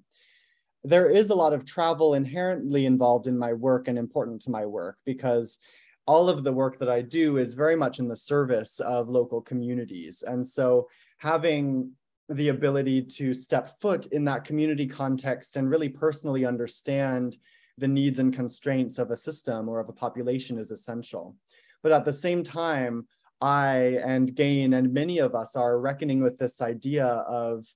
there 0.85 1.09
is 1.09 1.31
a 1.31 1.35
lot 1.35 1.53
of 1.53 1.65
travel 1.65 2.15
inherently 2.15 2.87
involved 2.87 3.27
in 3.27 3.39
my 3.39 3.53
work 3.53 3.89
and 3.89 3.99
important 3.99 4.43
to 4.43 4.51
my 4.51 4.67
work 4.67 4.99
because 5.05 5.59
all 6.07 6.29
of 6.29 6.45
the 6.45 6.53
work 6.53 6.79
that 6.79 6.91
I 6.91 7.01
do 7.01 7.39
is 7.39 7.55
very 7.55 7.77
much 7.77 7.99
in 7.99 8.09
the 8.09 8.17
service 8.17 8.81
of 8.81 9.09
local 9.09 9.41
communities. 9.41 10.23
And 10.27 10.47
so 10.47 10.89
having 11.19 11.93
the 12.29 12.49
ability 12.49 13.03
to 13.03 13.35
step 13.35 13.81
foot 13.81 14.07
in 14.07 14.25
that 14.25 14.45
community 14.45 14.87
context 14.87 15.57
and 15.57 15.71
really 15.71 15.89
personally 15.89 16.45
understand 16.45 17.39
the 17.79 17.89
needs 17.89 18.19
and 18.19 18.35
constraints 18.35 18.99
of 18.99 19.11
a 19.11 19.17
system 19.17 19.69
or 19.69 19.81
of 19.81 19.89
a 19.89 19.93
population 19.93 20.59
is 20.59 20.71
essential. 20.71 21.37
But 21.83 21.93
at 21.93 22.05
the 22.05 22.13
same 22.13 22.43
time, 22.43 23.07
I 23.41 23.99
and 24.05 24.35
Gain 24.35 24.75
and 24.75 24.93
many 24.93 25.19
of 25.19 25.35
us 25.35 25.57
are 25.57 25.81
reckoning 25.81 26.23
with 26.23 26.39
this 26.39 26.63
idea 26.63 27.07
of 27.07 27.67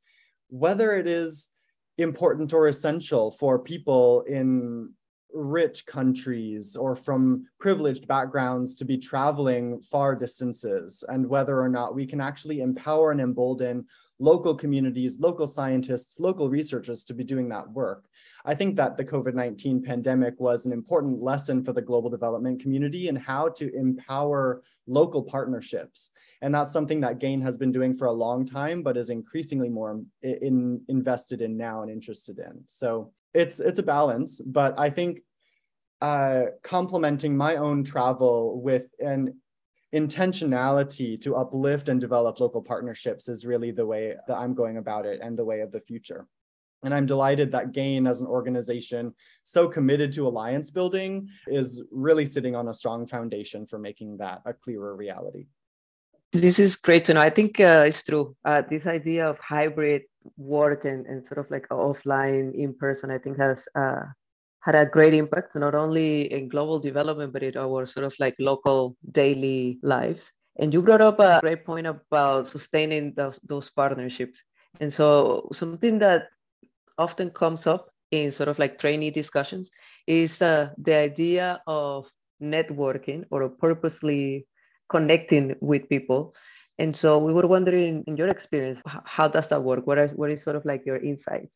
whether 0.49 0.93
it 0.93 1.07
is 1.07 1.49
important 1.99 2.53
or 2.53 2.69
essential 2.69 3.31
for 3.31 3.59
people 3.59 4.23
in 4.23 4.95
rich 5.35 5.85
countries 5.85 6.75
or 6.75 6.97
from 6.97 7.45
privileged 7.61 8.09
backgrounds 8.09 8.75
to 8.77 8.85
be 8.85 8.97
traveling 8.97 9.81
far 9.83 10.15
distances 10.15 11.05
and 11.09 11.27
whether 11.27 11.61
or 11.61 11.69
not 11.69 11.95
we 11.95 12.07
can 12.07 12.21
actually 12.21 12.61
empower 12.61 13.11
and 13.11 13.21
embolden 13.21 13.85
local 14.19 14.55
communities, 14.55 15.21
local 15.21 15.47
scientists, 15.47 16.19
local 16.19 16.49
researchers 16.49 17.05
to 17.05 17.15
be 17.15 17.25
doing 17.25 17.49
that 17.49 17.71
work. 17.71 18.07
I 18.45 18.55
think 18.55 18.77
that 18.77 18.97
the 18.97 19.05
COVID-19 19.05 19.85
pandemic 19.85 20.35
was 20.41 20.67
an 20.67 20.73
important 20.73 21.23
lesson 21.23 21.63
for 21.63 21.73
the 21.73 21.83
global 21.83 22.11
development 22.11 22.61
community 22.61 23.09
and 23.09 23.19
how 23.19 23.49
to 23.51 23.75
empower 23.75 24.63
local 24.87 25.23
partnerships. 25.23 26.11
And 26.43 26.55
that's 26.55 26.73
something 26.73 27.01
that 27.01 27.19
GAIN 27.19 27.41
has 27.43 27.57
been 27.57 27.73
doing 27.73 27.95
for 27.95 28.07
a 28.07 28.13
long 28.13 28.45
time, 28.45 28.83
but 28.83 28.97
is 28.97 29.11
increasingly 29.11 29.69
more 29.69 30.01
in, 30.23 30.81
invested 30.89 31.43
in 31.43 31.57
now 31.57 31.83
and 31.83 31.91
interested 31.91 32.39
in. 32.39 32.63
So 32.67 33.13
it's, 33.35 33.61
it's 33.61 33.79
a 33.79 33.85
balance, 33.85 34.41
but 34.41 34.79
I 34.79 34.91
think 34.91 35.21
uh, 36.01 36.43
complementing 36.63 37.37
my 37.37 37.57
own 37.57 37.85
travel 37.85 38.61
with 38.61 38.89
an 39.01 39.35
intentionality 39.95 41.21
to 41.21 41.37
uplift 41.37 41.89
and 41.89 42.01
develop 42.01 42.41
local 42.41 42.63
partnerships 42.63 43.29
is 43.29 43.47
really 43.47 43.71
the 43.71 43.87
way 43.87 44.15
that 44.27 44.37
I'm 44.37 44.55
going 44.55 44.77
about 44.77 45.07
it 45.07 45.21
and 45.23 45.39
the 45.39 45.45
way 45.45 45.61
of 45.61 45.73
the 45.73 45.81
future. 45.81 46.27
And 46.85 46.95
I'm 46.95 47.07
delighted 47.07 47.51
that 47.53 47.73
GAIN 47.73 48.07
as 48.07 48.21
an 48.21 48.27
organization 48.27 49.15
so 49.43 49.67
committed 49.67 50.13
to 50.13 50.29
alliance 50.29 50.71
building 50.71 51.29
is 51.49 51.83
really 51.91 52.25
sitting 52.25 52.55
on 52.55 52.69
a 52.69 52.75
strong 52.75 53.07
foundation 53.07 53.67
for 53.67 53.79
making 53.79 54.19
that 54.19 54.43
a 54.45 54.53
clearer 54.53 54.95
reality. 54.95 55.47
This 56.33 56.59
is 56.59 56.77
great 56.77 57.07
to 57.07 57.15
know. 57.15 57.21
I 57.21 57.31
think 57.31 57.59
uh, 57.59 57.85
it's 57.87 58.05
true. 58.05 58.37
Uh, 58.45 58.63
this 58.71 58.87
idea 58.87 59.27
of 59.27 59.39
hybrid 59.39 60.03
work 60.37 60.85
and, 60.85 61.07
and 61.07 61.27
sort 61.27 61.39
of 61.39 61.51
like 61.51 61.67
offline, 61.71 62.55
in 62.55 62.75
person, 62.75 63.11
I 63.11 63.19
think 63.19 63.39
has 63.39 63.59
uh, 63.75 64.03
had 64.69 64.75
a 64.75 64.85
great 64.85 65.15
impact, 65.15 65.57
not 65.57 65.75
only 65.75 66.31
in 66.31 66.47
global 66.47 66.79
development, 66.79 67.33
but 67.33 67.43
in 67.43 67.57
our 67.57 67.87
sort 67.87 68.05
of 68.05 68.13
like 68.19 68.35
local 68.39 68.97
daily 69.13 69.79
lives. 69.83 70.21
And 70.61 70.75
you 70.75 70.83
brought 70.83 71.01
up 71.01 71.19
a 71.21 71.39
great 71.41 71.65
point 71.65 71.87
about 71.87 72.51
sustaining 72.51 73.15
those, 73.17 73.39
those 73.49 73.71
partnerships. 73.75 74.39
And 74.79 74.93
so 74.93 75.49
something 75.55 75.99
that 76.01 76.29
often 76.99 77.31
comes 77.31 77.67
up 77.67 77.89
in 78.11 78.31
sort 78.31 78.51
of 78.51 78.59
like 78.59 78.79
trainee 78.79 79.11
discussions 79.11 79.71
is 80.07 80.43
uh, 80.43 80.69
the 80.77 80.95
idea 80.95 81.63
of 81.67 82.05
networking 82.43 83.25
or 83.31 83.49
purposely 83.49 84.47
connecting 84.91 85.57
with 85.63 85.89
people. 85.89 86.35
And 86.79 86.95
so 86.95 87.17
we 87.17 87.33
were 87.33 87.47
wondering, 87.47 88.05
in 88.07 88.19
your 88.19 88.29
experience, 88.29 88.81
how 88.85 89.29
does 89.29 89.49
that 89.49 89.63
work? 89.63 89.87
What 89.87 89.97
is, 89.97 90.11
what 90.15 90.31
is 90.31 90.43
sort 90.43 90.57
of 90.57 90.67
like 90.67 90.85
your 90.85 90.99
insights? 90.99 91.55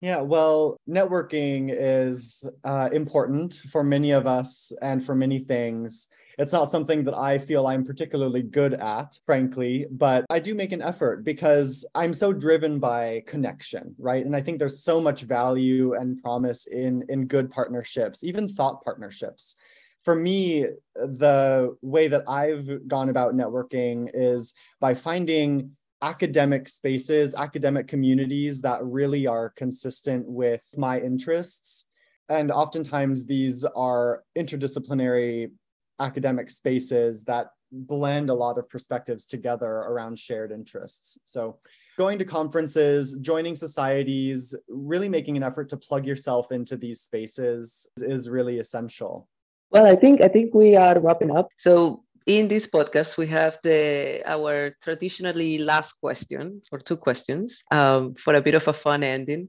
Yeah, 0.00 0.20
well, 0.20 0.78
networking 0.88 1.68
is 1.70 2.48
uh, 2.64 2.88
important 2.90 3.60
for 3.70 3.84
many 3.84 4.12
of 4.12 4.26
us 4.26 4.72
and 4.80 5.04
for 5.04 5.14
many 5.14 5.40
things. 5.40 6.08
It's 6.38 6.54
not 6.54 6.70
something 6.70 7.04
that 7.04 7.14
I 7.14 7.36
feel 7.36 7.66
I'm 7.66 7.84
particularly 7.84 8.42
good 8.42 8.72
at, 8.72 9.18
frankly, 9.26 9.86
but 9.90 10.24
I 10.30 10.38
do 10.38 10.54
make 10.54 10.72
an 10.72 10.80
effort 10.80 11.22
because 11.22 11.84
I'm 11.94 12.14
so 12.14 12.32
driven 12.32 12.78
by 12.78 13.24
connection, 13.26 13.94
right? 13.98 14.24
And 14.24 14.34
I 14.34 14.40
think 14.40 14.58
there's 14.58 14.82
so 14.82 15.02
much 15.02 15.20
value 15.22 15.92
and 15.92 16.22
promise 16.22 16.66
in, 16.66 17.04
in 17.10 17.26
good 17.26 17.50
partnerships, 17.50 18.24
even 18.24 18.48
thought 18.48 18.82
partnerships. 18.82 19.56
For 20.02 20.14
me, 20.14 20.64
the 20.94 21.76
way 21.82 22.08
that 22.08 22.24
I've 22.26 22.88
gone 22.88 23.10
about 23.10 23.34
networking 23.34 24.08
is 24.14 24.54
by 24.80 24.94
finding 24.94 25.72
academic 26.02 26.68
spaces, 26.68 27.34
academic 27.34 27.86
communities 27.86 28.62
that 28.62 28.82
really 28.84 29.26
are 29.26 29.50
consistent 29.50 30.26
with 30.26 30.64
my 30.76 30.98
interests. 31.00 31.86
And 32.28 32.50
oftentimes 32.50 33.26
these 33.26 33.64
are 33.64 34.22
interdisciplinary 34.38 35.50
academic 35.98 36.50
spaces 36.50 37.24
that 37.24 37.48
blend 37.72 38.30
a 38.30 38.34
lot 38.34 38.58
of 38.58 38.68
perspectives 38.68 39.26
together 39.26 39.66
around 39.66 40.18
shared 40.18 40.52
interests. 40.52 41.18
So 41.26 41.58
going 41.98 42.18
to 42.18 42.24
conferences, 42.24 43.16
joining 43.20 43.54
societies, 43.54 44.54
really 44.68 45.08
making 45.08 45.36
an 45.36 45.42
effort 45.42 45.68
to 45.68 45.76
plug 45.76 46.06
yourself 46.06 46.50
into 46.50 46.76
these 46.76 47.00
spaces 47.00 47.88
is 47.98 48.28
really 48.28 48.58
essential. 48.58 49.28
Well, 49.70 49.86
I 49.86 49.94
think 49.94 50.20
I 50.20 50.28
think 50.28 50.52
we 50.52 50.76
are 50.76 50.98
wrapping 50.98 51.30
up. 51.30 51.48
So 51.58 52.02
in 52.26 52.48
this 52.48 52.66
podcast, 52.66 53.16
we 53.16 53.26
have 53.28 53.58
the 53.62 54.22
our 54.26 54.76
traditionally 54.82 55.58
last 55.58 55.94
question 56.00 56.62
or 56.70 56.78
two 56.78 56.96
questions 56.96 57.62
um, 57.70 58.14
for 58.22 58.34
a 58.34 58.42
bit 58.42 58.54
of 58.54 58.66
a 58.68 58.72
fun 58.72 59.02
ending. 59.02 59.48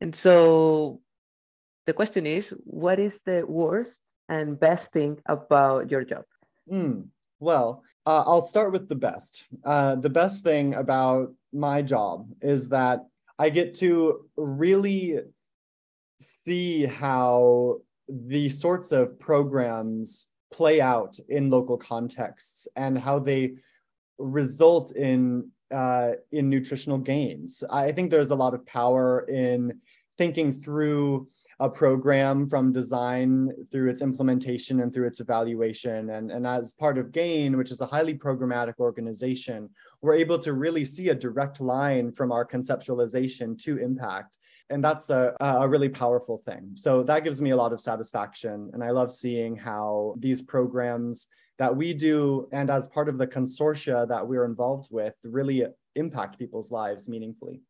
And 0.00 0.14
so 0.14 1.00
the 1.86 1.92
question 1.92 2.26
is, 2.26 2.54
what 2.64 2.98
is 2.98 3.18
the 3.26 3.44
worst 3.46 3.96
and 4.28 4.58
best 4.58 4.92
thing 4.92 5.18
about 5.26 5.90
your 5.90 6.04
job? 6.04 6.24
Mm, 6.70 7.08
well, 7.38 7.82
uh, 8.06 8.24
I'll 8.26 8.40
start 8.40 8.72
with 8.72 8.88
the 8.88 8.94
best. 8.94 9.44
Uh, 9.64 9.96
the 9.96 10.10
best 10.10 10.44
thing 10.44 10.74
about 10.74 11.32
my 11.52 11.82
job 11.82 12.28
is 12.40 12.68
that 12.68 13.00
I 13.38 13.50
get 13.50 13.74
to 13.74 14.26
really 14.36 15.20
see 16.18 16.84
how 16.84 17.78
the 18.08 18.48
sorts 18.48 18.92
of 18.92 19.18
programs 19.18 20.28
play 20.52 20.80
out 20.80 21.18
in 21.28 21.50
local 21.50 21.76
contexts 21.76 22.68
and 22.76 22.98
how 22.98 23.18
they 23.18 23.54
result 24.18 24.92
in 24.96 25.48
uh, 25.70 26.12
in 26.32 26.50
nutritional 26.50 26.98
gains. 26.98 27.62
I 27.70 27.92
think 27.92 28.10
there's 28.10 28.32
a 28.32 28.36
lot 28.36 28.54
of 28.54 28.66
power 28.66 29.20
in 29.28 29.80
thinking 30.18 30.52
through 30.52 31.28
a 31.60 31.68
program 31.68 32.48
from 32.48 32.72
design 32.72 33.50
through 33.70 33.88
its 33.88 34.02
implementation 34.02 34.80
and 34.80 34.92
through 34.92 35.06
its 35.06 35.20
evaluation. 35.20 36.10
And, 36.10 36.30
and 36.30 36.46
as 36.46 36.74
part 36.74 36.98
of 36.98 37.12
GAIN, 37.12 37.56
which 37.56 37.70
is 37.70 37.80
a 37.80 37.86
highly 37.86 38.14
programmatic 38.14 38.74
organization, 38.80 39.70
we're 40.02 40.14
able 40.14 40.38
to 40.38 40.54
really 40.54 40.84
see 40.84 41.10
a 41.10 41.14
direct 41.14 41.60
line 41.60 42.12
from 42.12 42.32
our 42.32 42.46
conceptualization 42.46 43.58
to 43.62 43.78
impact. 43.78 44.38
And 44.70 44.82
that's 44.82 45.10
a, 45.10 45.36
a 45.40 45.68
really 45.68 45.88
powerful 45.88 46.38
thing. 46.46 46.72
So 46.74 47.02
that 47.02 47.24
gives 47.24 47.42
me 47.42 47.50
a 47.50 47.56
lot 47.56 47.72
of 47.72 47.80
satisfaction. 47.80 48.70
And 48.72 48.84
I 48.84 48.90
love 48.90 49.10
seeing 49.10 49.56
how 49.56 50.14
these 50.18 50.40
programs 50.40 51.26
that 51.58 51.74
we 51.74 51.92
do 51.92 52.48
and 52.52 52.70
as 52.70 52.86
part 52.86 53.08
of 53.08 53.18
the 53.18 53.26
consortia 53.26 54.08
that 54.08 54.26
we're 54.26 54.44
involved 54.44 54.88
with 54.90 55.14
really 55.24 55.66
impact 55.96 56.38
people's 56.38 56.70
lives 56.70 57.08
meaningfully. 57.08 57.60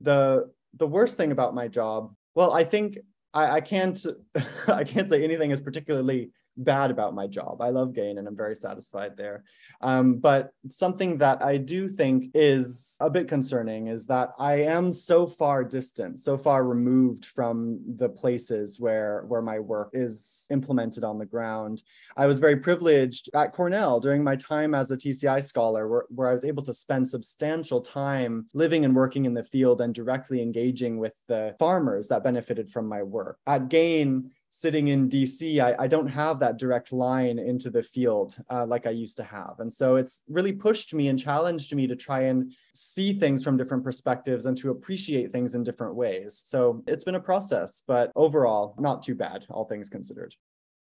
The 0.00 0.50
the 0.74 0.86
worst 0.86 1.16
thing 1.16 1.32
about 1.32 1.54
my 1.54 1.68
job, 1.68 2.14
well, 2.34 2.52
I 2.52 2.64
think 2.64 2.98
I, 3.32 3.52
I 3.52 3.60
can't 3.60 3.98
I 4.68 4.84
can't 4.84 5.08
say 5.08 5.24
anything 5.24 5.50
is 5.50 5.60
particularly 5.60 6.30
bad 6.56 6.90
about 6.90 7.14
my 7.14 7.26
job. 7.26 7.60
I 7.60 7.70
love 7.70 7.92
Gain 7.92 8.18
and 8.18 8.26
I'm 8.26 8.36
very 8.36 8.54
satisfied 8.54 9.16
there. 9.16 9.44
Um, 9.82 10.16
but 10.16 10.52
something 10.68 11.18
that 11.18 11.42
I 11.42 11.58
do 11.58 11.88
think 11.88 12.30
is 12.34 12.96
a 13.00 13.10
bit 13.10 13.28
concerning 13.28 13.88
is 13.88 14.06
that 14.06 14.30
I 14.38 14.62
am 14.62 14.90
so 14.90 15.26
far 15.26 15.64
distant, 15.64 16.18
so 16.18 16.38
far 16.38 16.64
removed 16.64 17.26
from 17.26 17.80
the 17.96 18.08
places 18.08 18.80
where, 18.80 19.24
where 19.28 19.42
my 19.42 19.58
work 19.58 19.90
is 19.92 20.46
implemented 20.50 21.04
on 21.04 21.18
the 21.18 21.26
ground. 21.26 21.82
I 22.16 22.26
was 22.26 22.38
very 22.38 22.56
privileged 22.56 23.28
at 23.34 23.52
Cornell 23.52 24.00
during 24.00 24.24
my 24.24 24.36
time 24.36 24.74
as 24.74 24.90
a 24.90 24.96
TCI 24.96 25.42
scholar, 25.42 25.88
where, 25.88 26.04
where 26.08 26.28
I 26.28 26.32
was 26.32 26.44
able 26.44 26.62
to 26.64 26.74
spend 26.74 27.06
substantial 27.06 27.80
time 27.80 28.46
living 28.54 28.84
and 28.84 28.96
working 28.96 29.26
in 29.26 29.34
the 29.34 29.44
field 29.44 29.80
and 29.82 29.94
directly 29.94 30.40
engaging 30.40 30.98
with 30.98 31.12
the 31.28 31.54
farmers 31.58 32.08
that 32.08 32.24
benefited 32.24 32.70
from 32.70 32.86
my 32.86 33.02
work. 33.02 33.38
At 33.46 33.68
Gain, 33.68 34.30
sitting 34.50 34.88
in 34.88 35.08
DC, 35.08 35.60
I, 35.60 35.74
I, 35.84 35.86
don't 35.86 36.06
have 36.06 36.38
that 36.40 36.56
direct 36.56 36.92
line 36.92 37.38
into 37.38 37.68
the 37.68 37.82
field 37.82 38.36
uh, 38.50 38.64
like 38.66 38.86
I 38.86 38.90
used 38.90 39.16
to 39.18 39.24
have. 39.24 39.56
And 39.58 39.72
so 39.72 39.96
it's 39.96 40.22
really 40.28 40.52
pushed 40.52 40.94
me 40.94 41.08
and 41.08 41.18
challenged 41.18 41.74
me 41.74 41.86
to 41.86 41.96
try 41.96 42.22
and 42.22 42.52
see 42.72 43.12
things 43.12 43.44
from 43.44 43.56
different 43.56 43.84
perspectives 43.84 44.46
and 44.46 44.56
to 44.58 44.70
appreciate 44.70 45.32
things 45.32 45.54
in 45.54 45.64
different 45.64 45.94
ways. 45.94 46.42
So 46.44 46.82
it's 46.86 47.04
been 47.04 47.16
a 47.16 47.20
process, 47.20 47.82
but 47.86 48.12
overall, 48.16 48.74
not 48.78 49.02
too 49.02 49.14
bad, 49.14 49.46
all 49.50 49.64
things 49.64 49.88
considered. 49.88 50.34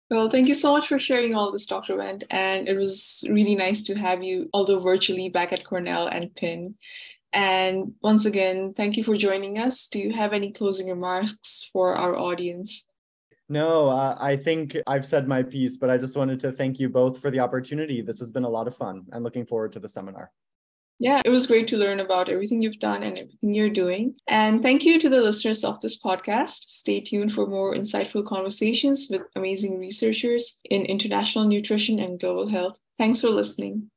Well, 0.10 0.30
thank 0.30 0.48
you 0.48 0.54
so 0.54 0.72
much 0.72 0.88
for 0.88 1.00
sharing 1.00 1.34
all 1.34 1.52
this, 1.52 1.66
Dr. 1.66 1.96
Wenndt. 1.96 2.24
And 2.30 2.68
it 2.68 2.78
was 2.78 3.26
really 3.30 3.56
nice 3.56 3.82
to 3.84 3.96
have 3.96 4.24
you, 4.24 4.50
although 4.54 4.80
virtually, 4.80 5.30
back 5.30 5.52
at 5.52 5.66
Cornell 5.66 6.08
and 6.08 6.34
PIN. 6.36 6.76
And 7.34 7.96
once 8.02 8.26
again, 8.26 8.74
thank 8.78 8.96
you 8.96 9.04
for 9.04 9.18
joining 9.18 9.58
us. 9.58 9.88
Do 9.88 10.00
you 10.00 10.14
have 10.14 10.32
any 10.32 10.52
closing 10.52 10.88
remarks 10.88 11.70
for 11.74 11.96
our 11.96 12.16
audience? 12.18 12.88
No, 13.48 13.90
uh, 13.90 14.18
I 14.20 14.38
think 14.38 14.76
I've 14.88 15.06
said 15.06 15.28
my 15.28 15.44
piece, 15.44 15.78
but 15.78 15.90
I 15.90 15.98
just 15.98 16.18
wanted 16.18 16.40
to 16.42 16.52
thank 16.52 16.80
you 16.80 16.90
both 16.90 17.20
for 17.20 17.30
the 17.30 17.40
opportunity. 17.40 18.02
This 18.02 18.20
has 18.20 18.32
been 18.32 18.44
a 18.44 18.50
lot 18.50 18.68
of 18.68 18.76
fun. 18.76 19.04
I'm 19.14 19.24
looking 19.24 19.46
forward 19.46 19.72
to 19.74 19.80
the 19.80 19.88
seminar. 19.88 20.32
Yeah, 20.98 21.22
it 21.26 21.30
was 21.30 21.46
great 21.46 21.68
to 21.68 21.78
learn 21.78 22.00
about 22.00 22.30
everything 22.30 22.62
you've 22.62 22.80
done 22.80 23.04
and 23.04 23.18
everything 23.18 23.54
you're 23.54 23.70
doing. 23.70 24.16
And 24.28 24.62
thank 24.62 24.86
you 24.86 24.98
to 25.00 25.10
the 25.10 25.22
listeners 25.22 25.64
of 25.66 25.80
this 25.82 26.02
podcast. 26.02 26.70
Stay 26.70 27.02
tuned 27.02 27.34
for 27.34 27.46
more 27.46 27.76
insightful 27.76 28.26
conversations 28.26 29.10
with 29.12 29.24
amazing 29.36 29.78
researchers 29.78 30.60
in 30.64 30.86
international 30.86 31.46
nutrition 31.46 32.00
and 32.00 32.20
global 32.20 32.48
health. 32.48 32.80
Thanks 32.98 33.20
for 33.20 33.30
listening. 33.30 33.92